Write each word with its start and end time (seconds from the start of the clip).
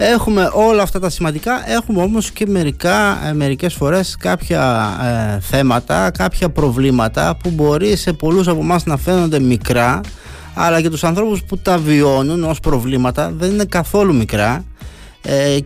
Έχουμε 0.00 0.50
όλα 0.52 0.82
αυτά 0.82 1.00
τα 1.00 1.10
σημαντικά, 1.10 1.70
έχουμε 1.70 2.02
όμως 2.02 2.30
και 2.30 2.46
μερικά, 2.46 3.26
ε, 3.28 3.32
μερικές 3.32 3.74
φορές 3.74 4.16
κάποια 4.16 4.90
ε, 5.36 5.40
θέματα, 5.40 6.10
κάποια 6.10 6.50
προβλήματα 6.50 7.36
που 7.42 7.50
μπορεί 7.50 7.96
σε 7.96 8.12
πολλούς 8.12 8.48
από 8.48 8.60
εμάς 8.60 8.84
να 8.84 8.96
φαίνονται 8.96 9.40
μικρά 9.40 10.00
αλλά 10.54 10.78
για 10.78 10.90
τους 10.90 11.04
ανθρώπους 11.04 11.42
που 11.42 11.58
τα 11.58 11.78
βιώνουν 11.78 12.44
ως 12.44 12.60
προβλήματα 12.60 13.32
δεν 13.36 13.50
είναι 13.50 13.64
καθόλου 13.64 14.14
μικρά. 14.14 14.54
ε, 14.54 14.77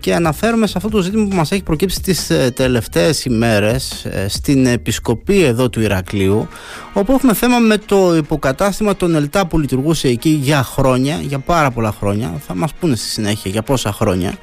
και 0.00 0.14
αναφέρομαι 0.14 0.66
σε 0.66 0.74
αυτό 0.76 0.88
το 0.88 1.00
ζήτημα 1.00 1.26
που 1.28 1.36
μας 1.36 1.52
έχει 1.52 1.62
προκύψει 1.62 2.00
τις 2.00 2.30
ε, 2.30 2.50
τελευταίες 2.54 3.24
ημέρες 3.24 4.04
ε, 4.04 4.28
στην 4.28 4.66
επισκοπή 4.66 5.42
εδώ 5.42 5.70
του 5.70 5.80
Ηρακλείου 5.80 6.48
όπου 6.92 7.12
έχουμε 7.12 7.34
θέμα 7.34 7.58
με 7.58 7.78
το 7.78 8.16
υποκατάστημα 8.16 8.96
των 8.96 9.14
ΕΛΤΑ 9.14 9.46
που 9.46 9.58
λειτουργούσε 9.58 10.08
εκεί 10.08 10.28
για 10.28 10.62
χρόνια, 10.62 11.20
για 11.22 11.38
πάρα 11.38 11.70
πολλά 11.70 11.92
χρόνια. 11.98 12.40
Θα 12.46 12.54
μας 12.54 12.72
πούνε 12.80 12.96
στη 12.96 13.06
συνέχεια 13.06 13.50
για 13.50 13.62
πόσα 13.62 13.92
χρόνια. 13.92 14.34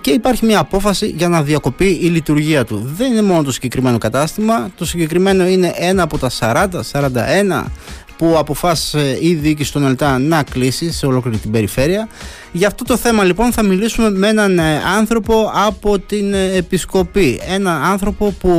Και 0.00 0.10
υπάρχει 0.10 0.44
μια 0.44 0.58
απόφαση 0.58 1.14
για 1.16 1.28
να 1.28 1.42
διακοπεί 1.42 1.98
η 2.02 2.06
λειτουργία 2.06 2.64
του. 2.64 2.92
Δεν 2.96 3.12
είναι 3.12 3.22
μόνο 3.22 3.42
το 3.42 3.52
συγκεκριμένο 3.52 3.98
κατάστημα. 3.98 4.70
Το 4.76 4.84
συγκεκριμένο 4.84 5.46
είναι 5.46 5.72
ένα 5.76 6.02
από 6.02 6.18
τα 6.18 6.30
40, 6.38 6.68
41 6.92 7.64
που 8.16 8.34
αποφάσισε 8.38 9.18
η 9.20 9.34
διοίκηση 9.34 9.72
των 9.72 9.86
ΕΛΤΑ 9.86 10.18
να 10.18 10.42
κλείσει 10.42 10.92
σε 10.92 11.06
ολόκληρη 11.06 11.38
την 11.38 11.50
περιφέρεια. 11.50 12.08
Για 12.54 12.66
αυτό 12.66 12.84
το 12.84 12.96
θέμα 12.96 13.24
λοιπόν 13.24 13.52
θα 13.52 13.62
μιλήσουμε 13.62 14.10
με 14.10 14.28
έναν 14.28 14.58
ε, 14.58 14.82
άνθρωπο 14.96 15.50
από 15.54 15.98
την 15.98 16.34
ε, 16.34 16.52
Επισκοπή. 16.56 17.40
Ένα 17.48 17.82
άνθρωπο 17.82 18.34
που 18.40 18.50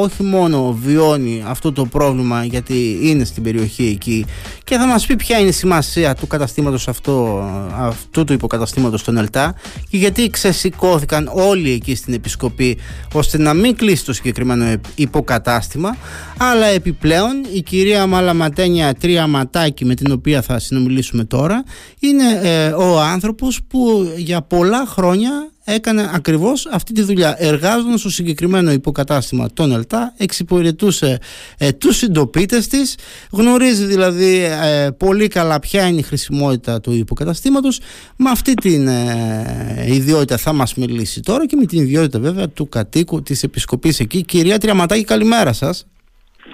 όχι 0.00 0.22
μόνο 0.22 0.78
βιώνει 0.82 1.44
αυτό 1.46 1.72
το 1.72 1.84
πρόβλημα 1.86 2.44
γιατί 2.44 2.98
είναι 3.02 3.24
στην 3.24 3.42
περιοχή 3.42 3.86
εκεί 3.86 4.26
και 4.64 4.76
θα 4.76 4.86
μας 4.86 5.06
πει 5.06 5.16
ποια 5.16 5.38
είναι 5.38 5.48
η 5.48 5.52
σημασία 5.52 6.14
του 6.14 6.26
καταστήματος 6.26 6.88
αυτό, 6.88 7.44
αυτού 7.74 8.24
του 8.24 8.32
υποκαταστήματος 8.32 9.04
των 9.04 9.16
ΕΛΤΑ 9.16 9.54
και 9.90 9.96
γιατί 9.96 10.30
ξεσηκώθηκαν 10.30 11.30
όλοι 11.34 11.70
εκεί 11.70 11.94
στην 11.94 12.14
Επισκοπή 12.14 12.78
ώστε 13.12 13.38
να 13.38 13.54
μην 13.54 13.76
κλείσει 13.76 14.04
το 14.04 14.12
συγκεκριμένο 14.12 14.74
υποκατάστημα 14.94 15.96
αλλά 16.36 16.66
επιπλέον 16.66 17.44
η 17.54 17.62
κυρία 17.62 18.06
Μαλαματένια 18.06 18.94
Τρία 18.94 19.26
Ματάκη 19.26 19.84
με 19.84 19.94
την 19.94 20.12
οποία 20.12 20.42
θα 20.42 20.58
συνομιλήσουμε 20.58 21.24
τώρα 21.24 21.64
είναι 21.98 22.24
ε, 22.42 22.68
ο 22.68 23.00
άνθρωπος 23.00 23.38
που 23.68 24.12
για 24.16 24.42
πολλά 24.42 24.86
χρόνια 24.86 25.50
έκανε 25.64 26.10
ακριβώς 26.14 26.66
αυτή 26.66 26.92
τη 26.92 27.02
δουλειά 27.02 27.34
εργάζοντας 27.38 28.00
στο 28.00 28.10
συγκεκριμένο 28.10 28.72
υποκατάστημα 28.72 29.48
των 29.54 29.72
ΕΛΤΑ 29.72 30.14
εξυπηρετούσε 30.16 31.18
ε, 31.58 31.72
τους 31.72 31.96
συντοπίτες 31.96 32.66
της 32.66 32.96
γνωρίζει 33.32 33.84
δηλαδή 33.84 34.44
ε, 34.44 34.90
πολύ 34.96 35.28
καλά 35.28 35.58
ποια 35.58 35.86
είναι 35.86 35.98
η 35.98 36.02
χρησιμότητα 36.02 36.80
του 36.80 36.92
υποκαταστήματος. 36.92 37.80
Με 38.16 38.30
αυτή 38.30 38.54
την 38.54 38.88
ε, 38.88 39.84
ιδιότητα 39.86 40.36
θα 40.36 40.52
μας 40.52 40.74
μιλήσει 40.74 41.20
τώρα 41.20 41.46
και 41.46 41.56
με 41.56 41.64
την 41.64 41.80
ιδιότητα 41.80 42.18
βέβαια 42.18 42.48
του 42.48 42.68
κατοίκου 42.68 43.22
της 43.22 43.42
επισκοπής 43.42 44.00
εκεί. 44.00 44.22
Κυρία 44.22 44.58
Τριαματάκη 44.58 45.04
καλημέρα 45.04 45.52
σας. 45.52 45.86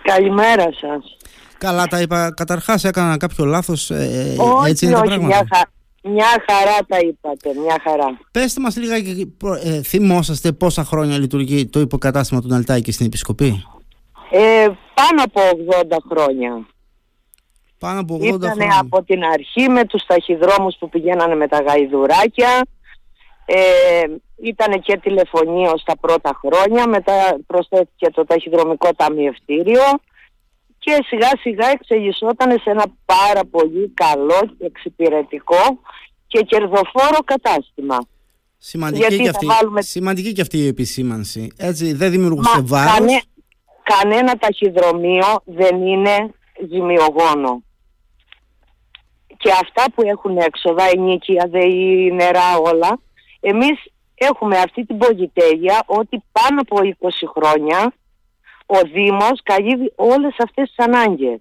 Καλημέρα 0.02 0.62
σας. 0.62 1.16
Καλά 1.58 1.86
τα 1.86 2.00
είπα. 2.00 2.32
Καταρχάς 2.34 2.84
έκανα 2.84 3.16
κάποιο 3.16 3.44
λάθος. 3.44 3.90
Ε, 3.90 4.34
όχι, 4.38 4.70
έτσι 4.70 4.86
είναι 4.86 4.94
όχι, 4.94 5.08
τα 5.08 5.22
μια, 5.22 5.46
μια 6.08 6.44
χαρά 6.48 6.78
τα 6.88 6.98
είπατε, 6.98 7.54
μια 7.64 7.80
χαρά. 7.84 8.18
Πέστε 8.30 8.60
μας 8.60 8.76
λίγα, 8.76 8.96
ε, 9.64 9.82
θυμόσαστε 9.82 10.52
πόσα 10.52 10.84
χρόνια 10.84 11.18
λειτουργεί 11.18 11.66
το 11.66 11.80
υποκατάστημα 11.80 12.40
του 12.40 12.48
Ναλτάκη 12.48 12.92
στην 12.92 13.06
Επισκοπή; 13.06 13.64
Ε, 14.30 14.66
πάνω 14.94 15.22
από 15.24 15.40
80 15.40 15.96
χρόνια. 16.10 16.66
Πάνω 17.78 18.00
από 18.00 18.14
80 18.14 18.24
Ήτανε 18.26 18.52
χρόνια. 18.54 18.78
από 18.80 19.02
την 19.04 19.24
αρχή 19.24 19.68
με 19.68 19.84
τους 19.84 20.06
ταχυδρόμους 20.06 20.76
που 20.78 20.88
πηγαίνανε 20.88 21.34
με 21.34 21.48
τα 21.48 21.60
γαϊδουράκια. 21.66 22.62
Ε, 23.48 24.02
ήταν 24.42 24.80
και 24.80 24.96
τηλεφωνία 24.96 25.72
στα 25.76 25.96
πρώτα 26.00 26.40
χρόνια. 26.44 26.86
Μετά 26.88 27.38
προσθέθηκε 27.46 28.10
το 28.10 28.24
ταχυδρομικό 28.24 28.88
ταμιευτήριο 28.96 29.82
και 30.86 31.04
σιγά 31.06 31.30
σιγά 31.40 31.68
εξελισσόταν 31.68 32.50
σε 32.50 32.70
ένα 32.70 32.84
πάρα 33.04 33.40
πολύ 33.50 33.92
καλό 33.94 34.40
και 34.58 34.66
εξυπηρετικό 34.66 35.80
και 36.26 36.40
κερδοφόρο 36.42 37.18
κατάστημα. 37.24 37.98
Σημαντική, 38.58 39.22
και 39.22 39.28
αυτή, 39.28 39.46
βάλουμε... 39.46 39.82
σημαντική 39.82 40.32
και 40.32 40.40
αυτή 40.40 40.58
η 40.58 40.66
επισήμανση. 40.66 41.52
Έτσι 41.56 41.92
δεν 41.92 42.10
δημιουργούσε 42.10 42.60
βάρος. 42.60 42.92
Κανέ, 42.92 43.20
κανένα 43.82 44.36
ταχυδρομείο 44.38 45.26
δεν 45.44 45.86
είναι 45.86 46.34
ζημιογόνο. 46.70 47.62
Και 49.36 49.50
αυτά 49.50 49.84
που 49.94 50.02
έχουν 50.02 50.36
έξοδα, 50.36 50.84
ενίκεια, 50.94 51.48
ΔΕΗ, 51.50 52.12
νερά, 52.12 52.56
όλα, 52.58 53.00
εμείς 53.40 53.78
έχουμε 54.14 54.58
αυτή 54.58 54.86
την 54.86 54.98
πολυτέλεια 54.98 55.82
ότι 55.86 56.22
πάνω 56.32 56.60
από 56.60 56.76
20 57.00 57.08
χρόνια 57.34 57.94
ο 58.66 58.78
Δήμος 58.92 59.40
καλύβει 59.42 59.92
όλες 59.94 60.36
αυτές 60.38 60.72
τις 60.74 60.86
ανάγκες. 60.86 61.40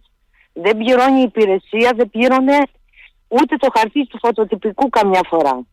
Δεν 0.54 0.78
πληρώνει 0.78 1.22
υπηρεσία, 1.22 1.92
δεν 1.96 2.10
πλήρωνε 2.10 2.58
ούτε 3.28 3.56
το 3.56 3.68
χαρτί 3.78 4.08
του 4.08 4.18
φωτοτυπικού 4.22 4.90
καμιά 4.90 5.22
φορά 5.28 5.66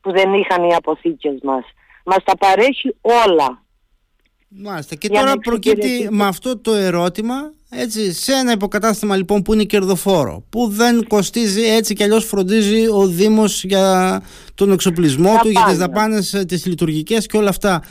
που 0.00 0.12
δεν 0.12 0.32
είχαν 0.32 0.64
οι 0.68 0.74
αποθήκες 0.74 1.38
μας. 1.42 1.64
Μας 2.04 2.24
τα 2.24 2.36
παρέχει 2.36 2.96
όλα. 3.00 3.62
Μάλιστα. 4.48 4.94
Και 4.94 5.08
τώρα 5.08 5.32
προκύπτει 5.38 6.08
με 6.10 6.26
αυτό 6.26 6.58
το 6.58 6.72
ερώτημα 6.72 7.52
έτσι, 7.76 8.12
σε 8.12 8.32
ένα 8.32 8.52
υποκατάστημα 8.52 9.16
λοιπόν 9.16 9.42
που 9.42 9.52
είναι 9.52 9.64
κερδοφόρο, 9.64 10.44
που 10.50 10.68
δεν 10.68 11.06
κοστίζει 11.06 11.62
έτσι 11.62 11.94
κι 11.94 12.02
αλλιώς 12.02 12.24
φροντίζει 12.24 12.86
ο 12.88 13.06
Δήμος 13.06 13.64
για 13.64 14.22
τον 14.54 14.72
εξοπλισμό 14.72 15.38
του, 15.42 15.48
για 15.48 15.64
τις 15.68 15.78
δαπάνες 15.78 16.34
ε, 16.34 16.44
τις 16.44 16.66
λειτουργικές 16.66 17.26
και 17.26 17.36
όλα 17.36 17.48
αυτά 17.48 17.82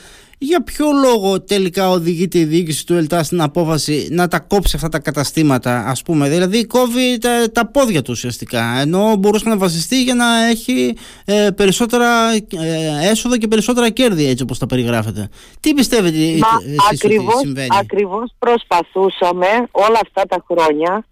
για 0.44 0.62
ποιο 0.62 0.86
λόγο 0.92 1.42
τελικά 1.42 1.90
οδηγείται 1.90 2.38
η 2.38 2.44
διοίκηση 2.44 2.86
του 2.86 2.94
ΕΛΤΑ 2.94 3.22
στην 3.22 3.40
απόφαση 3.40 4.08
να 4.10 4.28
τα 4.28 4.40
κόψει 4.40 4.72
αυτά 4.76 4.88
τα 4.88 4.98
καταστήματα, 4.98 5.84
ας 5.86 6.02
πούμε; 6.02 6.28
Δηλαδή, 6.28 6.66
κόβει 6.66 7.18
τα, 7.18 7.50
τα 7.52 7.66
πόδια 7.66 8.02
του 8.02 8.10
ουσιαστικά. 8.10 8.78
Ενώ 8.80 9.16
μπορούσε 9.16 9.48
να 9.48 9.56
βασιστεί 9.56 10.02
για 10.02 10.14
να 10.14 10.44
έχει 10.44 10.96
ε, 11.24 11.48
περισσότερα 11.56 12.32
ε, 12.32 13.10
έσοδα 13.10 13.38
και 13.38 13.48
περισσότερα 13.48 13.90
κέρδη, 13.90 14.26
έτσι 14.28 14.42
όπως 14.42 14.58
τα 14.58 14.66
περιγράφετε. 14.66 15.28
Τι 15.60 15.74
πιστεύετε 15.74 16.16
Μα, 16.18 16.48
εσείς 16.66 16.78
ακριβώς, 16.92 17.34
ότι 17.34 17.38
συμβαίνει; 17.38 17.68
Ακριβώς 17.80 18.34
προσπαθούσαμε 18.38 19.46
όλα 19.70 20.00
αυτά 20.02 20.22
τα 20.28 20.44
χρόνια, 20.46 21.06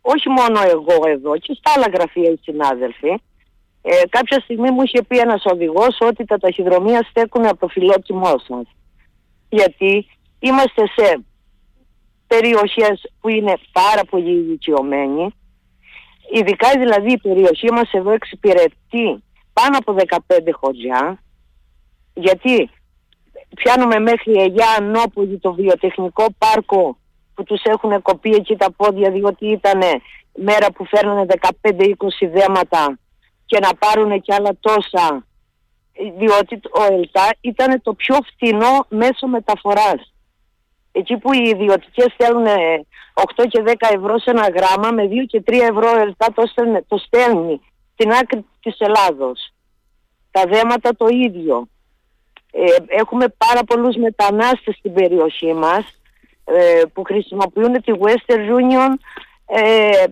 όχι 0.00 0.28
μόνο 0.28 0.60
εγώ 0.70 1.08
εδώ, 1.08 1.38
και 1.38 1.56
στα 1.58 1.72
άλλα 1.76 1.86
γραφεία 1.94 2.30
οι 2.30 2.38
συνάδελφοι, 2.42 3.12
ε, 3.82 3.92
κάποια 4.08 4.40
στιγμή 4.40 4.70
μου 4.70 4.82
είχε 4.82 5.02
πει 5.02 5.18
ένας 5.18 5.42
οδηγός 5.44 5.98
ότι 6.00 6.24
τα 6.24 6.38
ταχυδρομεία 6.38 7.06
στέκουν 7.10 7.46
από 7.46 7.58
το 7.58 7.68
φιλότιμό 7.68 8.34
σας 8.48 8.66
γιατί 9.48 10.06
είμαστε 10.38 10.82
σε 10.96 11.24
περιοχές 12.26 13.12
που 13.20 13.28
είναι 13.28 13.54
πάρα 13.72 14.04
πολύ 14.10 14.30
ηλικιωμένοι. 14.30 15.34
Ειδικά 16.32 16.70
δηλαδή 16.78 17.12
η 17.12 17.18
περιοχή 17.18 17.72
μας 17.72 17.92
εδώ 17.92 18.10
εξυπηρετεί 18.10 19.22
πάνω 19.52 19.76
από 19.78 19.96
15 20.08 20.38
χωριά. 20.52 21.22
Γιατί 22.14 22.70
πιάνουμε 23.54 23.98
μέχρι 23.98 24.32
Αιγιά 24.32 24.66
Ανόπολη 24.78 25.38
το 25.38 25.52
βιοτεχνικό 25.52 26.26
πάρκο 26.38 26.98
που 27.34 27.42
τους 27.42 27.62
έχουν 27.62 28.02
κοπεί 28.02 28.30
εκεί 28.30 28.56
τα 28.56 28.72
πόδια 28.72 29.10
διότι 29.10 29.46
ήταν 29.50 29.80
μέρα 30.34 30.72
που 30.72 30.84
φέρνανε 30.86 31.24
15-20 31.62 31.82
δέματα 32.32 32.98
και 33.46 33.58
να 33.58 33.74
πάρουν 33.74 34.20
και 34.20 34.34
άλλα 34.34 34.56
τόσα 34.60 35.26
διότι 36.18 36.60
ο 36.70 36.92
ΕΛΤΑ 36.92 37.28
ήταν 37.40 37.82
το 37.82 37.94
πιο 37.94 38.16
φτηνό 38.32 38.86
μέσο 38.88 39.26
μεταφοράς. 39.26 40.14
Εκεί 40.92 41.16
που 41.16 41.32
οι 41.32 41.48
ιδιωτικές 41.54 42.14
θέλουν 42.16 42.46
8 43.14 43.44
και 43.48 43.62
10 43.66 43.72
ευρώ 43.80 44.18
σε 44.18 44.30
ένα 44.30 44.48
γράμμα, 44.48 44.90
με 44.90 45.06
2 45.06 45.26
και 45.26 45.42
3 45.46 45.52
ευρώ 45.52 45.90
ο 45.90 45.98
ΕΛΤΑ 45.98 46.32
το, 46.34 46.46
στέλνει, 46.46 46.82
το 46.82 46.96
στέλνει 46.96 47.60
στην 47.92 48.12
άκρη 48.12 48.44
της 48.60 48.78
Ελλάδος. 48.78 49.52
Τα 50.30 50.44
δέματα 50.48 50.96
το 50.96 51.06
ίδιο. 51.10 51.68
Ε, 52.52 52.64
έχουμε 52.86 53.28
πάρα 53.28 53.64
πολλούς 53.64 53.96
μετανάστες 53.96 54.74
στην 54.74 54.92
περιοχή 54.92 55.52
μας 55.52 56.00
ε, 56.44 56.82
που 56.92 57.02
χρησιμοποιούν 57.02 57.72
τη 57.72 57.92
Western 58.00 58.46
Union 58.58 58.94
ε, 59.46 60.04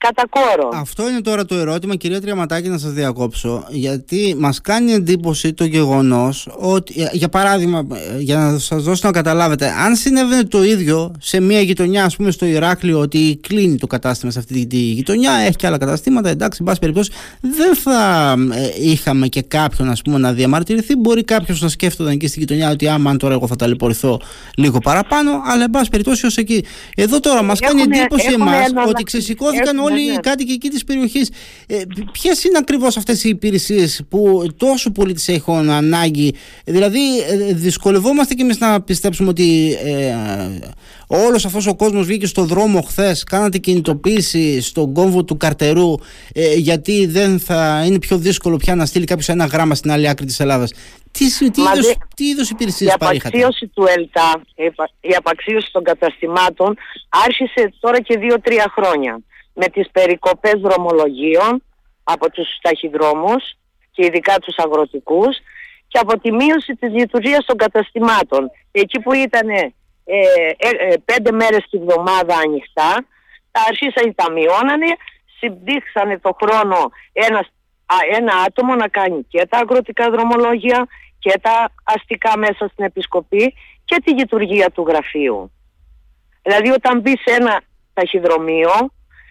κατά 0.00 0.24
κόρο. 0.30 0.70
Αυτό 0.74 1.08
είναι 1.08 1.20
τώρα 1.20 1.44
το 1.44 1.54
ερώτημα, 1.54 1.96
κυρία 1.96 2.20
Τριαματάκη, 2.20 2.68
να 2.68 2.78
σας 2.78 2.92
διακόψω. 2.92 3.64
Γιατί 3.68 4.36
μας 4.38 4.60
κάνει 4.60 4.92
εντύπωση 4.92 5.52
το 5.52 5.64
γεγονός 5.64 6.48
ότι, 6.58 7.08
για 7.12 7.28
παράδειγμα, 7.28 7.86
για 8.18 8.36
να 8.36 8.58
σας 8.58 8.82
δώσω 8.82 9.06
να 9.06 9.12
καταλάβετε, 9.12 9.74
αν 9.84 9.96
συνέβαινε 9.96 10.44
το 10.44 10.64
ίδιο 10.64 11.14
σε 11.18 11.40
μια 11.40 11.60
γειτονιά, 11.60 12.04
ας 12.04 12.16
πούμε 12.16 12.30
στο 12.30 12.46
Ηράκλειο, 12.46 12.98
ότι 12.98 13.38
κλείνει 13.42 13.76
το 13.76 13.86
κατάστημα 13.86 14.30
σε 14.30 14.38
αυτή 14.38 14.66
τη 14.66 14.76
γειτονιά, 14.76 15.32
έχει 15.32 15.56
και 15.56 15.66
άλλα 15.66 15.78
καταστήματα, 15.78 16.28
εντάξει, 16.28 16.58
εν 16.60 16.66
πάση 16.66 16.78
περιπτώσει, 16.78 17.10
δεν 17.40 17.74
θα 17.74 18.34
ε, 18.52 18.90
είχαμε 18.90 19.26
και 19.26 19.42
κάποιον 19.42 19.90
ας 19.90 20.02
πούμε, 20.02 20.18
να 20.18 20.32
διαμαρτυρηθεί. 20.32 20.96
Μπορεί 20.96 21.24
κάποιος 21.24 21.60
να 21.60 21.68
σκέφτονταν 21.68 22.12
εκεί 22.12 22.26
στην 22.26 22.40
γειτονιά 22.40 22.70
ότι 22.70 22.88
άμα 22.88 23.16
τώρα 23.16 23.34
εγώ 23.34 23.46
θα 23.46 23.56
ταλαιπωρηθώ 23.56 24.20
λίγο 24.56 24.78
παραπάνω, 24.78 25.30
αλλά 25.44 25.62
εν 25.62 25.70
πάση 25.70 25.90
περιπτώσει 25.90 26.26
ως 26.26 26.36
εκεί. 26.36 26.64
Εδώ 26.94 27.20
τώρα 27.20 27.42
μας 27.42 27.60
κάνει 27.60 27.82
εντύπωση 27.82 28.26
εμάς 28.32 28.68
ότι 28.88 29.02
ξεσηκώθηκαν 29.02 29.78
όλοι 29.78 29.89
όλοι 29.90 30.06
ναι, 30.06 30.12
οι 30.12 30.16
κάτοικοι 30.16 30.52
εκεί 30.52 30.68
της 30.68 30.84
περιοχής. 30.84 31.30
Ε, 31.66 31.82
Ποιες 32.12 32.44
είναι 32.44 32.58
ακριβώς 32.58 32.96
αυτές 32.96 33.24
οι 33.24 33.28
υπηρεσίες 33.28 34.02
που 34.08 34.46
τόσο 34.56 34.90
πολύ 34.90 35.12
τις 35.12 35.28
έχουν 35.28 35.70
ανάγκη, 35.70 36.34
Δηλαδή, 36.64 37.20
ε, 37.28 37.52
δυσκολευόμαστε 37.52 38.34
κι 38.34 38.42
εμείς 38.42 38.58
να 38.58 38.82
πιστέψουμε 38.82 39.28
ότι 39.28 39.78
ε, 39.84 40.14
όλος 41.06 41.44
αυτός 41.44 41.66
ο 41.66 41.74
κόσμος 41.74 42.06
βγήκε 42.06 42.26
στο 42.26 42.44
δρόμο 42.44 42.80
χθες, 42.80 43.24
κάνατε 43.24 43.58
κινητοποίηση 43.58 44.60
στον 44.60 44.92
κόμβο 44.92 45.24
του 45.24 45.36
καρτερού, 45.36 45.94
ε, 46.34 46.54
γιατί 46.54 47.06
δεν 47.06 47.38
θα 47.38 47.82
είναι 47.86 47.98
πιο 47.98 48.18
δύσκολο 48.18 48.56
πια 48.56 48.74
να 48.74 48.86
στείλει 48.86 49.04
κάποιος 49.04 49.28
ένα 49.28 49.44
γράμμα 49.44 49.74
στην 49.74 49.90
άλλη 49.90 50.08
άκρη 50.08 50.26
της 50.26 50.40
Ελλάδας. 50.40 50.72
Τι, 51.12 51.50
τι, 51.50 51.62
είδους, 51.62 51.92
τι 52.16 52.24
είδους 52.24 52.50
υπηρεσίες 52.50 52.94
παρήχατε. 52.98 53.38
Η 53.38 53.40
απαξίωση 53.42 53.66
του 53.74 53.84
ΕΛΤΑ, 53.96 54.42
η 55.00 55.14
απαξίωση 55.16 55.72
των 55.72 55.82
καταστημάτων 55.82 56.76
άρχισε 57.08 57.72
τώρα 57.80 58.00
και 58.00 58.18
δύο-τρία 58.18 58.72
χρόνια 58.76 59.20
με 59.60 59.66
τις 59.68 59.90
περικοπές 59.90 60.56
δρομολογίων 60.60 61.62
από 62.02 62.30
τους 62.30 62.48
ταχυδρόμους 62.62 63.42
και 63.92 64.04
ειδικά 64.04 64.34
τους 64.38 64.56
αγροτικούς 64.56 65.36
και 65.88 65.98
από 65.98 66.20
τη 66.20 66.32
μείωση 66.32 66.72
της 66.80 66.90
λειτουργίας 66.92 67.44
των 67.44 67.56
καταστημάτων. 67.56 68.50
Εκεί 68.72 69.00
που 69.00 69.12
ήταν 69.12 69.48
ε, 69.48 69.72
ε, 70.04 70.68
ε, 70.68 70.94
πέντε 71.04 71.30
μέρες 71.32 71.64
τη 71.70 71.78
βδομάδα 71.78 72.36
ανοιχτά, 72.44 73.06
τα 73.50 73.60
αρχίσαν 73.68 74.14
τα 74.14 74.32
μειώνανε, 74.32 74.90
συμπτύξανε 75.38 76.18
το 76.18 76.36
χρόνο 76.42 76.90
ένας, 77.12 77.46
ένα 78.12 78.32
άτομο 78.46 78.74
να 78.74 78.88
κάνει 78.88 79.24
και 79.28 79.46
τα 79.50 79.58
αγροτικά 79.58 80.10
δρομολόγια 80.10 80.86
και 81.18 81.38
τα 81.42 81.72
αστικά 81.84 82.38
μέσα 82.38 82.68
στην 82.72 82.84
επισκοπή 82.84 83.54
και 83.84 83.96
τη 84.04 84.10
λειτουργία 84.12 84.70
του 84.70 84.84
γραφείου. 84.88 85.52
Δηλαδή 86.42 86.70
όταν 86.70 87.00
μπεις 87.00 87.20
σε 87.24 87.34
ένα 87.34 87.60
ταχυδρομείο 87.92 88.70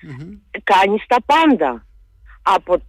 mm-hmm. 0.04 0.60
κάνεις 0.64 1.04
τα 1.08 1.18
πάντα. 1.26 1.86
Από 2.42 2.82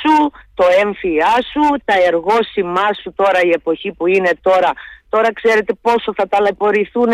σου, 0.00 0.30
το 0.54 0.64
έμφυά 0.80 1.42
σου, 1.52 1.76
τα 1.84 1.94
εργόσημά 2.06 2.88
σου 3.02 3.12
τώρα 3.14 3.40
η 3.42 3.50
εποχή 3.50 3.92
που 3.92 4.06
είναι 4.06 4.30
τώρα. 4.40 4.72
Τώρα 5.08 5.32
ξέρετε 5.32 5.72
πόσο 5.80 6.12
θα 6.16 6.28
ταλαιπωρηθούν 6.28 7.12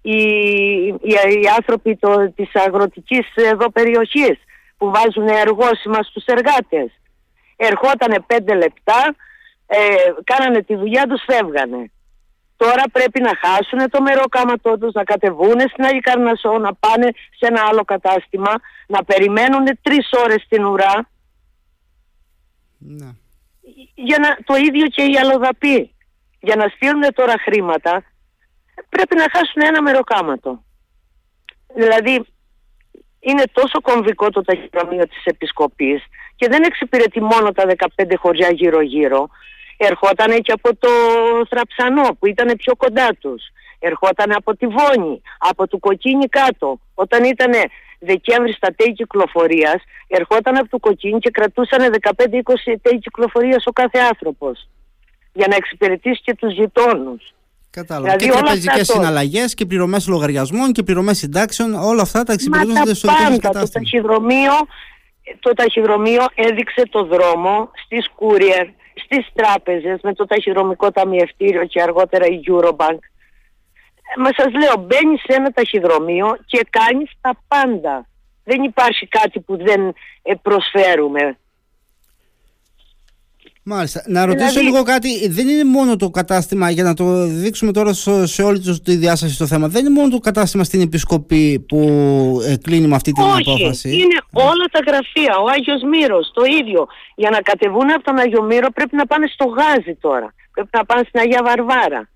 οι, 0.00 0.12
οι, 1.02 1.12
οι 1.42 1.48
άνθρωποι 1.58 1.96
το, 1.96 2.32
της 2.36 2.50
αγροτικής 2.54 3.26
εδώ 3.34 3.70
περιοχής 3.70 4.38
που 4.76 4.90
βάζουν 4.90 5.28
εργόσημα 5.28 6.02
στους 6.02 6.24
εργάτες. 6.24 7.00
Ερχότανε 7.56 8.20
πέντε 8.26 8.54
λεπτά, 8.54 9.14
ε, 9.66 9.76
κάνανε 10.24 10.62
τη 10.62 10.76
δουλειά 10.76 11.06
τους, 11.06 11.22
φεύγανε. 11.26 11.90
Τώρα 12.56 12.82
πρέπει 12.92 13.20
να 13.20 13.32
χάσουν 13.36 13.90
το 13.90 14.02
μεροκάματό 14.02 14.78
τους, 14.78 14.92
να 14.92 15.04
κατεβούν 15.04 15.60
στην 15.60 15.84
Αγία 15.84 16.00
Καρνασό, 16.00 16.58
να 16.58 16.74
πάνε 16.74 17.08
σε 17.38 17.46
ένα 17.46 17.62
άλλο 17.68 17.84
κατάστημα, 17.84 18.52
να 18.86 19.04
περιμένουν 19.04 19.64
τρεις 19.82 20.08
ώρες 20.24 20.42
στην 20.42 20.64
ουρά. 20.64 21.08
Ναι. 22.78 23.10
Για 23.94 24.18
να, 24.18 24.36
το 24.44 24.54
ίδιο 24.54 24.86
και 24.86 25.02
οι 25.02 25.18
αλλοδαποί. 25.18 25.90
Για 26.40 26.56
να 26.56 26.68
στείλουν 26.68 27.14
τώρα 27.14 27.34
χρήματα, 27.38 28.04
πρέπει 28.88 29.14
να 29.16 29.26
χάσουν 29.32 29.62
ένα 29.62 29.82
μεροκάματο. 29.82 30.64
Δηλαδή, 31.74 32.26
είναι 33.20 33.42
τόσο 33.52 33.80
κομβικό 33.80 34.30
το 34.30 34.42
ταχυδρομείο 34.42 35.08
της 35.08 35.24
Επισκοπής 35.24 36.02
και 36.36 36.48
δεν 36.48 36.62
εξυπηρετεί 36.62 37.20
μόνο 37.20 37.52
τα 37.52 37.64
15 37.96 38.14
χωριά 38.16 38.50
γύρω-γύρω, 38.50 39.28
ερχόταν 39.76 40.40
και 40.40 40.52
από 40.52 40.76
το 40.76 40.88
Θραψανό 41.48 42.16
που 42.18 42.26
ήταν 42.26 42.56
πιο 42.56 42.76
κοντά 42.76 43.08
τους. 43.20 43.42
Ερχόταν 43.78 44.32
από 44.32 44.56
τη 44.56 44.66
Βόνη, 44.66 45.22
από 45.38 45.68
το 45.68 45.78
Κοκκίνι 45.78 46.26
κάτω. 46.26 46.78
Όταν 46.94 47.24
ήταν 47.24 47.52
Δεκέμβρη 47.98 48.52
στα 48.52 48.68
τέλη 48.76 48.92
κυκλοφορίας, 48.92 49.82
ερχόταν 50.08 50.56
από 50.56 50.68
το 50.68 50.78
Κοκκίνι 50.78 51.18
και 51.18 51.30
κρατούσαν 51.30 51.94
15-20 52.00 52.12
τέλη 52.82 52.98
κυκλοφορίας 52.98 53.66
ο 53.66 53.72
κάθε 53.72 53.98
άνθρωπος. 53.98 54.68
Για 55.32 55.46
να 55.48 55.56
εξυπηρετήσει 55.56 56.20
και 56.22 56.34
τους 56.34 56.52
γειτόνους. 56.52 57.34
Κατάλαβα. 57.70 58.16
Δηλαδή, 58.16 58.24
και 58.24 58.44
τραπεζικέ 58.44 58.78
το... 58.78 58.84
συναλλαγές 58.84 59.54
και 59.54 59.66
πληρωμές 59.66 60.08
λογαριασμών 60.08 60.72
και 60.72 60.82
πληρωμές 60.82 61.18
συντάξεων, 61.18 61.74
όλα 61.74 62.02
αυτά 62.02 62.22
τα 62.22 62.32
εξυπηρετούνται 62.32 62.94
στο 62.94 63.08
ίδιο 63.26 63.50
Το 63.50 63.68
ταχυδρομείο, 63.72 64.52
το 65.40 65.52
ταχυδρομείο 65.52 66.24
έδειξε 66.34 66.82
το 66.90 67.04
δρόμο 67.04 67.70
στις 67.84 68.08
courier 68.18 68.66
στις 69.06 69.26
τράπεζες 69.34 69.98
με 70.02 70.14
το 70.14 70.26
ταχυδρομικό 70.26 70.90
ταμιευτήριο 70.90 71.64
και 71.64 71.82
αργότερα 71.82 72.26
η 72.26 72.40
Eurobank. 72.50 72.98
Μα 74.16 74.30
σας 74.36 74.52
λέω, 74.52 74.84
μπαίνεις 74.86 75.20
σε 75.20 75.34
ένα 75.34 75.50
ταχυδρομείο 75.50 76.36
και 76.46 76.66
κάνεις 76.70 77.10
τα 77.20 77.32
πάντα. 77.48 78.06
Δεν 78.44 78.62
υπάρχει 78.62 79.06
κάτι 79.06 79.40
που 79.40 79.56
δεν 79.56 79.94
ε, 80.22 80.34
προσφέρουμε. 80.42 81.38
Μάλιστα. 83.68 84.02
Να 84.06 84.26
ρωτήσω 84.26 84.48
δηλαδή... 84.48 84.66
λίγο 84.66 84.82
κάτι. 84.82 85.28
Δεν 85.28 85.48
είναι 85.48 85.64
μόνο 85.64 85.96
το 85.96 86.10
κατάστημα, 86.10 86.70
για 86.70 86.82
να 86.82 86.94
το 86.94 87.26
δείξουμε 87.26 87.72
τώρα 87.72 87.92
σε 88.24 88.42
όλη 88.42 88.60
τη 88.84 88.96
διάσταση 88.96 89.38
το 89.38 89.46
θέμα, 89.46 89.68
δεν 89.68 89.84
είναι 89.84 89.94
μόνο 89.94 90.08
το 90.08 90.18
κατάστημα 90.18 90.64
στην 90.64 90.80
Επισκοπή 90.80 91.64
που 91.68 91.80
ε, 92.46 92.56
κλείνει 92.56 92.86
με 92.86 92.94
αυτή 92.94 93.12
την 93.12 93.24
Όχι, 93.24 93.50
απόφαση; 93.50 93.88
Είναι 93.88 94.18
όλα 94.32 94.66
τα 94.70 94.80
γραφεία. 94.86 95.36
Ο 95.38 95.46
Άγιος 95.54 95.82
Μύρος, 95.82 96.30
το 96.34 96.42
ίδιο. 96.60 96.86
Για 97.14 97.30
να 97.30 97.40
κατεβούν 97.40 97.90
από 97.90 98.02
τον 98.02 98.18
Άγιο 98.18 98.42
Μύρο 98.42 98.70
πρέπει 98.70 98.96
να 98.96 99.06
πάνε 99.06 99.26
στο 99.26 99.44
Γάζι 99.44 99.94
τώρα. 100.00 100.34
Πρέπει 100.52 100.68
να 100.72 100.84
πάνε 100.84 101.02
στην 101.08 101.20
Αγία 101.20 101.42
Βαρβάρα. 101.44 102.08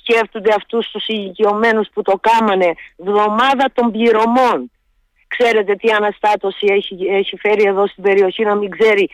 Σκέφτονται 0.00 0.54
αυτούς 0.56 0.90
τους 0.90 1.06
ηλικιωμένους 1.06 1.88
που 1.92 2.02
το 2.02 2.20
κάμανε 2.20 2.70
βδομάδα 2.96 3.66
των 3.74 3.90
πληρωμών. 3.90 4.70
Ξέρετε 5.26 5.74
τι 5.74 5.88
αναστάτωση 5.90 6.66
έχει, 6.70 6.96
έχει 7.20 7.36
φέρει 7.36 7.64
εδώ 7.64 7.86
στην 7.86 8.02
περιοχή 8.02 8.44
να 8.44 8.54
μην 8.54 8.70
ξέρει 8.70 9.08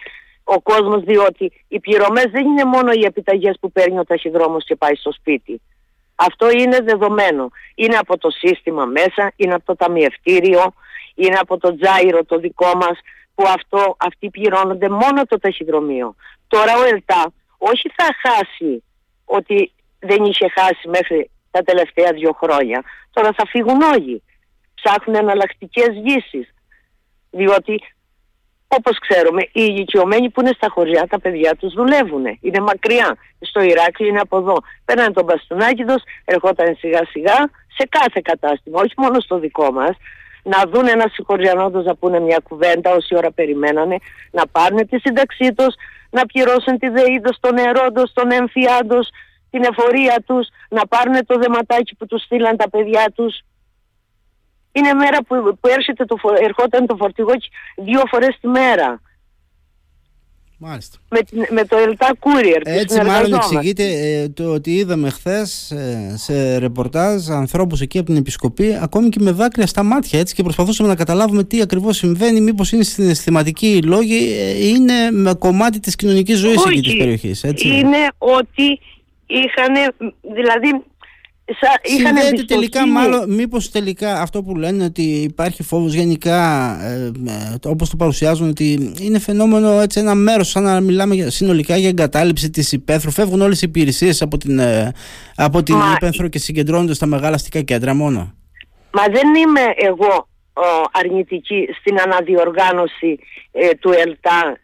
ο 0.44 0.60
κόσμος 0.60 1.02
διότι 1.02 1.52
οι 1.68 1.80
πληρωμές 1.80 2.24
δεν 2.24 2.46
είναι 2.46 2.64
μόνο 2.64 2.92
οι 2.92 3.04
επιταγές 3.04 3.56
που 3.60 3.72
παίρνει 3.72 3.98
ο 3.98 4.04
ταχυδρόμος 4.04 4.64
και 4.64 4.76
πάει 4.76 4.94
στο 4.94 5.12
σπίτι. 5.12 5.60
Αυτό 6.14 6.50
είναι 6.50 6.78
δεδομένο. 6.80 7.48
Είναι 7.74 7.96
από 7.96 8.18
το 8.18 8.30
σύστημα 8.30 8.84
μέσα, 8.84 9.32
είναι 9.36 9.54
από 9.54 9.64
το 9.64 9.76
ταμιευτήριο, 9.76 10.72
είναι 11.14 11.36
από 11.40 11.58
το 11.58 11.76
τζάιρο 11.76 12.24
το 12.24 12.38
δικό 12.38 12.72
μας 12.74 12.98
που 13.34 13.44
αυτό, 13.46 13.96
αυτοί 13.98 14.30
πληρώνονται 14.30 14.88
μόνο 14.88 15.24
το 15.28 15.38
ταχυδρομείο. 15.38 16.14
Τώρα 16.48 16.78
ο 16.78 16.82
ΕΛΤΑ 16.82 17.32
όχι 17.58 17.92
θα 17.96 18.08
χάσει 18.22 18.82
ότι 19.24 19.72
δεν 19.98 20.24
είχε 20.24 20.48
χάσει 20.48 20.88
μέχρι 20.88 21.30
τα 21.50 21.62
τελευταία 21.62 22.12
δύο 22.12 22.32
χρόνια. 22.32 22.82
Τώρα 23.12 23.32
θα 23.36 23.46
φύγουν 23.46 23.82
όλοι. 23.82 24.22
Ψάχνουν 24.74 25.16
εναλλακτικές 25.16 25.88
λύσεις. 25.88 26.54
Διότι 27.30 27.80
όπως 28.76 28.98
ξέρουμε, 28.98 29.42
οι 29.42 29.50
ηλικιωμένοι 29.52 30.30
που 30.30 30.40
είναι 30.40 30.52
στα 30.56 30.68
χωριά, 30.70 31.06
τα 31.06 31.20
παιδιά 31.20 31.56
τους 31.56 31.72
δουλεύουν. 31.72 32.24
Είναι 32.40 32.60
μακριά. 32.60 33.16
Στο 33.40 33.60
Ηράκλειο 33.60 34.08
είναι 34.08 34.20
από 34.20 34.36
εδώ. 34.36 34.56
Πέρανε 34.84 35.12
τον 35.12 35.24
Μπαστούνάκηδος, 35.24 36.02
ερχόταν 36.24 36.76
σιγά 36.78 37.00
σιγά 37.10 37.36
σε 37.76 37.86
κάθε 37.88 38.20
κατάστημα, 38.24 38.80
όχι 38.80 38.94
μόνο 38.96 39.20
στο 39.20 39.38
δικό 39.38 39.72
μας. 39.72 39.96
Να 40.42 40.62
δουν 40.70 40.88
ένα 40.88 41.06
συγχωριανόντος 41.12 41.84
να 41.84 41.94
πούνε 41.94 42.20
μια 42.20 42.40
κουβέντα 42.48 42.90
όση 42.94 43.16
ώρα 43.16 43.30
περιμένανε, 43.30 43.96
να 44.30 44.46
πάρουν 44.46 44.88
τη 44.88 44.98
σύνταξή 44.98 45.52
τους, 45.52 45.74
να 46.10 46.26
πληρώσουν 46.26 46.78
τη 46.78 46.88
ΔΕΗ 46.88 47.20
των 47.40 47.54
νερόντος, 47.54 48.12
των 48.12 48.30
εμφιάντος, 48.30 49.10
την 49.50 49.62
εφορία 49.62 50.16
τους, 50.26 50.48
να 50.68 50.86
πάρουν 50.86 51.26
το 51.26 51.38
δεματάκι 51.38 51.94
που 51.96 52.06
τους 52.06 52.22
στείλαν 52.22 52.56
τα 52.56 52.70
παιδιά 52.70 53.04
τους. 53.14 53.40
Είναι 54.72 54.92
μέρα 54.92 55.18
που, 55.26 55.58
που 55.60 55.68
έρχεται 55.68 56.04
το, 56.04 56.16
ερχόταν 56.42 56.86
το 56.86 56.96
φορτηγό 56.96 57.32
δύο 57.76 58.02
φορές 58.10 58.38
τη 58.40 58.48
μέρα. 58.48 59.00
Μάλιστα. 60.64 60.98
Με, 61.08 61.18
με 61.50 61.64
το 61.64 61.76
Ελτά 61.76 62.10
Courier. 62.20 62.60
Έτσι 62.64 63.02
μάλλον 63.02 63.34
εξηγείται 63.34 63.84
ε, 63.84 64.28
το 64.28 64.52
ότι 64.52 64.70
είδαμε 64.70 65.10
χθες 65.10 65.70
ε, 65.70 66.14
σε 66.16 66.58
ρεπορτάζ 66.58 67.30
ανθρώπους 67.30 67.80
εκεί 67.80 67.98
από 67.98 68.06
την 68.06 68.16
Επισκοπή 68.16 68.78
ακόμη 68.80 69.08
και 69.08 69.18
με 69.20 69.30
δάκρυα 69.30 69.66
στα 69.66 69.82
μάτια 69.82 70.20
έτσι 70.20 70.34
και 70.34 70.42
προσπαθούσαμε 70.42 70.88
να 70.88 70.94
καταλάβουμε 70.94 71.44
τι 71.44 71.60
ακριβώς 71.60 71.96
συμβαίνει 71.96 72.40
μήπως 72.40 72.72
είναι 72.72 72.82
συναισθηματικοί 72.82 73.82
λόγοι 73.82 74.32
ε, 74.38 74.66
είναι 74.66 75.10
με 75.10 75.34
κομμάτι 75.34 75.80
της 75.80 75.96
κοινωνικής 75.96 76.38
ζωής 76.38 76.64
εκεί 76.64 76.80
της 76.80 76.96
περιοχής. 76.96 77.44
Έτσι. 77.44 77.68
Είναι 77.68 78.08
ότι 78.18 78.80
είχαν 79.26 79.94
δηλαδή 80.34 80.82
Συνδέεται 81.82 82.42
τελικά 82.42 82.88
μάλλον 82.88 83.34
μήπως 83.34 83.70
τελικά 83.70 84.20
αυτό 84.20 84.42
που 84.42 84.56
λένε 84.56 84.84
ότι 84.84 85.02
υπάρχει 85.02 85.62
φόβος 85.62 85.92
γενικά 85.92 86.40
ε, 86.82 87.10
ε, 87.26 87.68
όπως 87.68 87.90
το 87.90 87.96
παρουσιάζουν 87.96 88.48
ότι 88.48 88.92
είναι 89.00 89.18
φαινόμενο 89.18 89.80
έτσι 89.80 90.00
ένα 90.00 90.14
μέρος 90.14 90.48
σαν 90.48 90.62
να 90.62 90.80
μιλάμε 90.80 91.14
συνολικά 91.30 91.76
για 91.76 91.88
εγκατάλειψη 91.88 92.50
της 92.50 92.72
υπαίθρου. 92.72 93.10
Φεύγουν 93.10 93.40
όλες 93.40 93.62
οι 93.62 93.66
υπηρεσίες 93.68 94.22
από 94.22 94.36
την, 94.36 94.58
ε, 94.58 94.92
από 95.36 95.62
την 95.62 95.76
Μα... 95.76 95.92
υπαίθρο 95.96 96.28
και 96.28 96.38
συγκεντρώνονται 96.38 96.94
στα 96.94 97.06
μεγάλα 97.06 97.34
αστικά 97.34 97.60
κέντρα 97.60 97.94
μόνο. 97.94 98.34
Μα 98.90 99.02
δεν 99.02 99.34
είμαι 99.34 99.60
εγώ 99.76 100.28
αρνητική 100.92 101.68
στην 101.80 102.00
αναδιοργάνωση 102.00 103.18
ε, 103.52 103.74
του 103.74 103.90
ΕΛΤΑ. 103.90 104.56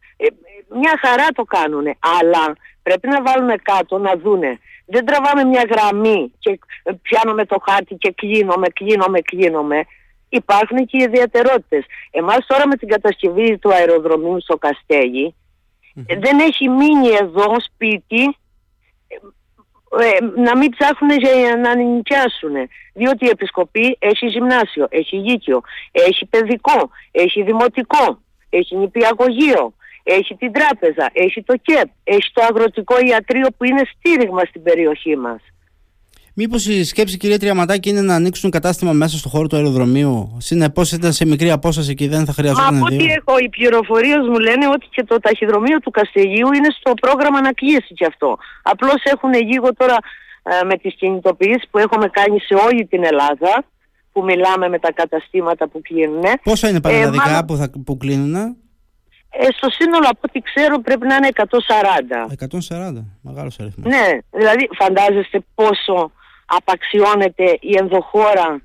Μια 0.81 0.99
χαρά 1.01 1.27
το 1.35 1.43
κάνουν 1.43 1.85
αλλά 2.21 2.57
πρέπει 2.89 3.09
να 3.09 3.23
βάλουμε 3.23 3.55
κάτω 3.63 3.99
να 3.99 4.17
δούνε 4.17 4.59
δεν 4.91 5.05
τραβάμε 5.05 5.45
μια 5.45 5.65
γραμμή 5.71 6.33
και 6.39 6.59
πιάνουμε 7.03 7.45
το 7.45 7.57
χάρτη 7.69 7.95
και 7.95 8.13
κλείνομαι, 8.13 8.69
κλείνομαι, 8.69 9.21
κλείνομαι. 9.21 9.85
υπάρχουν 10.29 10.87
και 10.87 10.97
οι 10.97 11.03
ιδιαιτερότητες. 11.03 11.85
Εμάς 12.11 12.47
τώρα 12.47 12.67
με 12.67 12.77
την 12.77 12.89
κατασκευή 12.89 13.59
του 13.59 13.73
αεροδρομίου 13.73 14.41
στο 14.41 14.57
καστεγι 14.57 15.35
δεν 16.19 16.39
έχει 16.39 16.69
μείνει 16.69 17.09
εδώ 17.21 17.55
σπίτι 17.61 18.37
ε, 20.01 20.41
να 20.41 20.57
μην 20.57 20.71
ψάχνουν 20.71 21.19
για 21.19 21.57
να 21.57 21.75
νοικιάσουν. 21.77 22.55
Διότι 22.93 23.25
η 23.25 23.29
Επισκοπή 23.29 23.97
έχει 23.99 24.27
γυμνάσιο, 24.27 24.87
έχει 24.91 25.17
γήκιο, 25.17 25.61
έχει 25.93 26.27
παιδικό, 26.27 26.91
έχει 27.11 27.43
δημοτικό, 27.43 28.23
έχει 28.51 28.77
νηπιαγωγείο, 28.77 29.73
έχει 30.17 30.35
την 30.35 30.53
τράπεζα, 30.53 31.11
έχει 31.13 31.43
το 31.43 31.55
ΚΕΠ, 31.63 31.89
έχει 32.05 32.31
το 32.33 32.43
αγροτικό 32.51 32.95
ιατρείο 33.11 33.49
που 33.57 33.65
είναι 33.65 33.83
στήριγμα 33.93 34.43
στην 34.45 34.63
περιοχή 34.63 35.17
μας. 35.17 35.41
Μήπως 36.41 36.67
η 36.67 36.85
σκέψη, 36.85 37.17
κυρία 37.17 37.39
Τριαματάκη, 37.39 37.89
είναι 37.89 38.01
να 38.01 38.15
ανοίξουν 38.15 38.51
κατάστημα 38.51 38.93
μέσα 38.93 39.17
στο 39.17 39.29
χώρο 39.29 39.47
του 39.47 39.57
αεροδρομίου; 39.57 40.37
Συνεπώς 40.39 40.93
ήταν 40.93 41.13
σε 41.13 41.27
μικρή 41.27 41.51
απόσταση 41.51 41.95
και 41.95 42.09
δεν 42.09 42.25
θα 42.25 42.33
χρειαζόταν 42.33 42.75
Μα 42.75 42.79
από 42.79 42.95
ό,τι 42.95 43.05
έχω, 43.05 43.39
οι 43.39 43.49
πληροφορίες 43.49 44.23
μου 44.31 44.39
λένε 44.39 44.69
ότι 44.69 44.87
και 44.91 45.05
το 45.05 45.17
ταχυδρομείο 45.19 45.79
του 45.79 45.91
Καστεγίου 45.91 46.53
είναι 46.53 46.69
στο 46.79 46.93
πρόγραμμα 47.01 47.41
να 47.41 47.53
κλείσει 47.53 47.95
και 47.95 48.07
αυτό. 48.07 48.39
Απλώς 48.63 49.03
έχουν 49.05 49.33
λίγο 49.33 49.75
τώρα 49.75 49.97
ε, 50.43 50.65
με 50.65 50.77
τις 50.77 50.95
κινητοποιήσεις 50.95 51.69
που 51.71 51.79
έχουμε 51.79 52.09
κάνει 52.09 52.41
σε 52.41 52.55
όλη 52.55 52.87
την 52.87 53.05
Ελλάδα, 53.05 53.65
που 54.13 54.25
μιλάμε 54.25 54.69
με 54.69 54.79
τα 54.79 54.93
καταστήματα 54.93 55.69
που 55.69 55.81
κλείνουν. 55.81 56.25
Πόσα 56.43 56.69
είναι 56.69 56.81
παραδειγματικά 56.81 57.39
ε, 57.39 57.43
που, 57.47 57.57
θα, 57.57 57.71
που 57.85 57.97
κλείνουν, 57.97 58.57
ε, 59.41 59.47
στο 59.57 59.71
σύνολο 59.71 60.07
από 60.09 60.21
ό,τι 60.23 60.41
ξέρω 60.41 60.81
πρέπει 60.81 61.07
να 61.07 61.15
είναι 61.15 61.29
140. 61.35 61.45
140, 62.71 63.05
μεγάλος 63.21 63.59
αριθμός. 63.61 63.93
Ναι, 63.93 64.19
δηλαδή 64.31 64.69
φαντάζεστε 64.79 65.45
πόσο 65.55 66.13
απαξιώνεται 66.47 67.59
η 67.61 67.77
ενδοχώρα, 67.77 68.61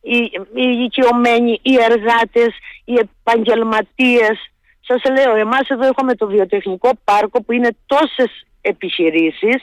οι, 0.00 0.18
οι 0.54 0.82
οικειωμένοι, 0.84 1.58
οι 1.62 1.74
εργάτες, 1.74 2.54
οι 2.84 2.94
επαγγελματίες. 2.94 4.52
Σας 4.80 5.02
λέω, 5.12 5.36
εμάς 5.36 5.68
εδώ 5.68 5.86
έχουμε 5.86 6.14
το 6.14 6.26
βιοτεχνικό 6.26 6.90
πάρκο 7.04 7.42
που 7.42 7.52
είναι 7.52 7.76
τόσες 7.86 8.46
επιχειρήσεις 8.60 9.62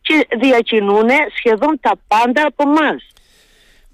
και 0.00 0.26
διακινούν 0.40 1.08
σχεδόν 1.36 1.78
τα 1.80 1.92
πάντα 2.08 2.46
από 2.46 2.64
μας. 2.66 3.13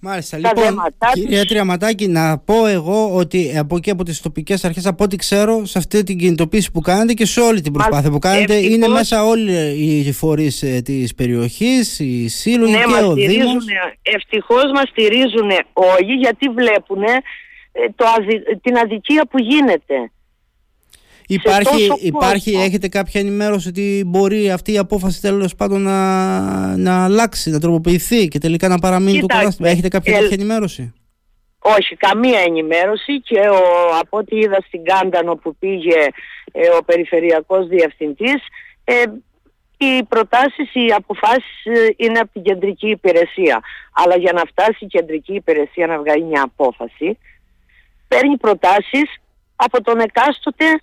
Μάλιστα. 0.03 0.39
λοιπόν, 0.39 0.83
κυρία 1.13 1.45
Τριαματάκη, 1.45 2.09
να 2.09 2.39
πω 2.39 2.67
εγώ 2.67 3.15
ότι 3.15 3.59
από 3.59 3.77
εκεί 3.77 3.91
από 3.91 4.05
τις 4.05 4.21
τοπικές 4.21 4.65
αρχές, 4.65 4.87
από 4.87 5.05
ό,τι 5.05 5.17
ξέρω, 5.17 5.65
σε 5.65 5.79
αυτή 5.79 6.03
την 6.03 6.19
κινητοποίηση 6.19 6.71
που 6.71 6.81
κάνετε 6.81 7.13
και 7.13 7.27
σε 7.27 7.41
όλη 7.41 7.61
την 7.61 7.73
προσπάθεια 7.73 8.11
που 8.11 8.19
κάνετε, 8.19 8.55
είναι 8.55 8.89
μέσα 8.89 9.25
όλοι 9.25 9.53
οι 10.07 10.13
φορείς 10.13 10.63
ε, 10.63 10.81
της 10.85 11.15
περιοχής, 11.15 11.99
οι 11.99 12.29
σύλλογοι 12.29 12.73
ναι, 12.73 12.79
και 12.79 13.05
ο 13.05 13.13
Δήμος. 13.13 13.65
Ευτυχώς 14.03 14.65
μας 14.75 14.89
στηρίζουν 14.89 15.51
όλοι 15.73 16.13
γιατί 16.19 16.49
βλέπουν 16.49 17.03
ε, 17.03 17.19
την 18.63 18.77
αδικία 18.77 19.27
που 19.31 19.39
γίνεται. 19.39 20.11
Υπάρχει, 21.33 21.93
υπάρχει 22.01 22.51
έχετε 22.51 22.89
κάποια 22.89 23.21
ενημέρωση 23.21 23.69
ότι 23.69 24.03
μπορεί 24.07 24.51
αυτή 24.51 24.73
η 24.73 24.79
απόφαση 24.79 25.21
τέλος 25.21 25.55
πάντων 25.55 25.83
να, 25.83 26.77
να 26.77 27.05
αλλάξει, 27.05 27.51
να 27.51 27.61
τροποποιηθεί 27.61 28.29
και 28.29 28.39
τελικά 28.39 28.69
να 28.69 28.79
παραμείνει 28.79 29.21
το 29.21 29.27
κατάστημα; 29.27 29.69
Έχετε 29.69 29.89
κάποια 29.89 30.19
ε, 30.19 30.29
ενημέρωση; 30.31 30.95
Όχι, 31.59 31.97
καμία 31.97 32.41
ενημέρωση 32.41 33.21
και 33.21 33.39
ο, 33.39 33.63
από 34.01 34.19
ό,τι 34.19 34.37
είδα 34.37 34.59
στην 34.67 34.85
Κάντανο 34.85 35.35
που 35.35 35.57
πήγε 35.57 36.07
ε, 36.53 36.69
ο 36.79 36.85
Περιφερειακός 36.85 37.67
Διευθυντής 37.67 38.43
ε, 38.85 39.03
οι 39.77 40.03
προτάσεις, 40.09 40.75
οι 40.75 40.93
αποφάσεις 40.97 41.65
ε, 41.65 41.95
είναι 41.97 42.19
από 42.19 42.33
την 42.33 42.43
κεντρική 42.43 42.89
υπηρεσία. 42.89 43.61
Αλλά 43.93 44.17
για 44.17 44.33
να 44.33 44.43
φτάσει 44.51 44.85
η 44.85 44.87
κεντρική 44.87 45.35
υπηρεσία 45.35 45.87
να 45.87 45.99
βγάλει 45.99 46.25
μια 46.25 46.43
απόφαση 46.43 47.19
παίρνει 48.09 48.37
προτάσεις 48.37 49.09
από 49.57 49.83
τον 49.83 49.99
εκάστοτε 50.01 50.81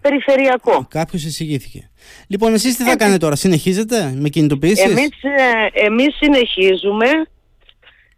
περιφερειακό. 0.00 0.86
Κάποιος 0.90 1.24
εισηγήθηκε. 1.24 1.90
Λοιπόν, 2.28 2.54
εσείς 2.54 2.76
τι 2.76 2.84
θα 2.84 2.96
κάνετε 2.96 3.18
τώρα, 3.18 3.36
συνεχίζετε 3.36 4.12
με 4.16 4.28
κινητοποιήσεις; 4.28 4.84
Εμείς 4.84 5.22
ε, 5.22 5.84
εμείς 5.84 6.16
συνεχίζουμε. 6.16 7.06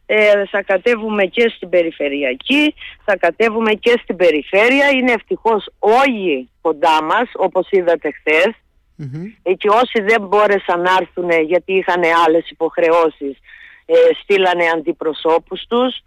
Ε, 0.07 0.47
θα 0.51 0.63
κατέβουμε 0.63 1.25
και 1.25 1.53
στην 1.57 1.69
περιφερειακή, 1.69 2.75
θα 3.05 3.17
κατέβουμε 3.17 3.73
και 3.73 3.99
στην 4.03 4.17
περιφέρεια. 4.17 4.89
Είναι 4.89 5.13
ευτυχώς 5.13 5.69
όλοι 5.79 6.49
κοντά 6.61 7.03
μας, 7.03 7.31
όπως 7.35 7.67
είδατε 7.71 8.11
χθες. 8.11 8.55
Mm-hmm. 8.99 9.55
Και 9.57 9.69
όσοι 9.69 10.03
δεν 10.07 10.21
μπόρεσαν 10.21 10.81
να 10.81 10.91
έρθουν 11.01 11.31
γιατί 11.47 11.73
είχαν 11.73 12.03
άλλες 12.27 12.51
υποχρεώσεις 12.51 13.39
ε, 13.87 13.95
στείλανε 14.23 14.65
αντιπροσώπους 14.75 15.67
τους 15.69 16.03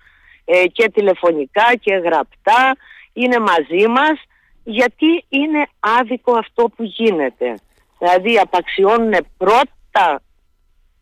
ε, 0.46 0.66
και 0.68 0.92
τηλεφωνικά 0.94 1.76
και 1.82 1.94
γραπτά 1.94 2.78
είναι 3.14 3.40
μαζί 3.40 3.88
μας 3.88 4.18
γιατί 4.64 5.26
είναι 5.30 5.68
άδικο 5.80 6.38
αυτό 6.38 6.64
που 6.76 6.84
γίνεται. 6.84 7.56
Δηλαδή 8.00 8.40
απαξιώνουν 8.40 9.16
πρώτα 9.38 10.22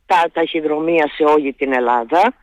τα 0.06 0.30
ταχυδρομεία 0.34 1.10
σε 1.16 1.24
όλη 1.24 1.54
την 1.54 1.74
Ελλάδα 1.74 2.34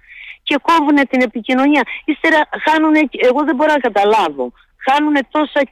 και 0.43 0.59
κόβουν 0.63 1.09
την 1.09 1.21
επικοινωνία. 1.21 1.83
Ύστερα 2.05 2.49
χάνουν, 2.65 2.95
εγώ 3.11 3.45
δεν 3.45 3.55
μπορώ 3.55 3.73
να 3.73 3.79
καταλάβω, 3.79 4.53
χάνουν 4.91 5.17
τόσα 5.31 5.61
ε, 5.61 5.63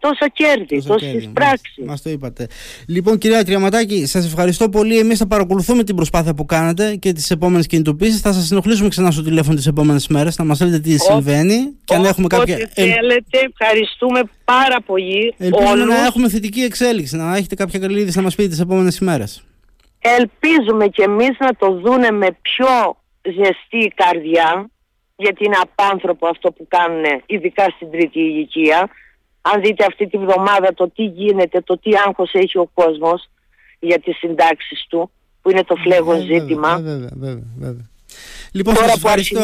τόσα 0.00 0.28
κέρδη, 0.32 0.82
τόσες 0.82 1.30
πράξεις. 1.32 1.84
Μας 1.86 2.02
το 2.02 2.10
είπατε. 2.10 2.46
Λοιπόν, 2.86 3.18
κυρία 3.18 3.44
Τριαματάκη, 3.44 4.06
σας 4.06 4.26
ευχαριστώ 4.26 4.68
πολύ. 4.68 4.98
Εμείς 4.98 5.18
θα 5.18 5.26
παρακολουθούμε 5.26 5.84
την 5.84 5.96
προσπάθεια 5.96 6.34
που 6.34 6.44
κάνετε 6.44 6.96
και 6.96 7.12
τις 7.12 7.30
επόμενες 7.30 7.66
κινητοποίησεις. 7.66 8.20
Θα 8.20 8.32
σας 8.32 8.50
ενοχλήσουμε 8.50 8.88
ξανά 8.88 9.10
στο 9.10 9.22
τηλέφωνο 9.22 9.56
τις 9.56 9.66
επόμενες 9.66 10.08
μέρες, 10.08 10.38
να 10.38 10.44
μας 10.44 10.60
λέτε 10.60 10.78
τι 10.78 10.98
συμβαίνει 10.98 11.76
και 11.84 11.94
αν 11.94 12.04
έχουμε 12.04 12.26
κάποια. 12.26 12.54
Ό,τι 12.56 12.66
θέλετε, 12.66 13.38
ευχαριστούμε 13.52 14.20
πάρα 14.44 14.80
πολύ. 14.86 15.34
Ελπίζουμε 15.38 15.84
να 15.84 16.04
έχουμε 16.04 16.28
θετική 16.28 16.60
εξέλιξη, 16.60 17.16
να 17.16 17.36
έχετε 17.36 17.54
κάποια 17.54 17.78
καλή 17.78 18.00
είδηση 18.00 18.16
να 18.16 18.22
μας 18.22 18.34
πείτε 18.34 18.48
τις 18.48 18.60
επόμενες 18.60 18.98
ημέρες. 18.98 19.42
Ελπίζουμε 20.00 20.88
κι 20.88 21.02
εμείς 21.02 21.36
να 21.38 21.54
το 21.54 21.72
δούνε 21.72 22.10
με 22.10 22.26
πιο 22.42 22.96
ζεστή 23.22 23.92
καρδιά, 23.94 24.70
γιατί 25.16 25.44
είναι 25.44 25.56
απάνθρωπο 25.62 26.26
αυτό 26.26 26.52
που 26.52 26.66
κάνουν, 26.68 27.04
ειδικά 27.26 27.64
στην 27.76 27.90
τρίτη 27.90 28.20
ηλικία 28.20 28.88
αν 29.52 29.60
δείτε 29.60 29.84
αυτή 29.84 30.06
τη 30.06 30.18
βδομάδα 30.18 30.74
το 30.74 30.90
τι 30.90 31.04
γίνεται, 31.04 31.60
το 31.60 31.78
τι 31.78 31.90
άγχος 32.06 32.30
έχει 32.32 32.58
ο 32.58 32.70
κόσμος 32.74 33.28
για 33.78 33.98
τις 33.98 34.16
συντάξεις 34.16 34.86
του, 34.88 35.10
που 35.42 35.50
είναι 35.50 35.64
το 35.64 35.74
φλέγον 35.76 36.20
ζήτημα. 36.20 36.76
Βέβαια, 36.76 37.10
βέβαια, 37.12 37.46
βέβαια. 37.58 37.86
Λοιπόν, 38.52 38.74
Τώρα 38.74 38.86
σας 38.86 38.96
ευχαριστώ. 38.96 39.40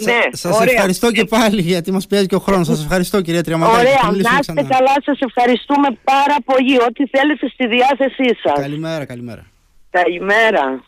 Ναι, 0.00 0.20
σας 0.32 0.60
ευχαριστώ 0.60 1.10
και 1.10 1.24
πάλι 1.24 1.60
γιατί 1.60 1.92
μας 1.92 2.06
πιέζει 2.06 2.26
και 2.26 2.34
ο 2.34 2.38
χρόνος. 2.38 2.66
Σας 2.66 2.82
ευχαριστώ 2.82 3.20
κυρία 3.20 3.42
Τριαματάκη. 3.42 3.78
Ωραία, 3.78 4.30
να 4.30 4.38
είστε 4.38 4.52
καλά, 4.52 4.94
σας 5.04 5.20
ευχαριστούμε 5.20 5.88
πάρα 6.04 6.36
πολύ. 6.44 6.76
Ό,τι 6.88 7.06
θέλετε 7.06 7.48
στη 7.48 7.66
διάθεσή 7.66 8.36
σας. 8.42 8.60
Καλημέρα, 8.60 9.04
καλημέρα. 9.04 9.46
Καλημέρα. 9.90 10.82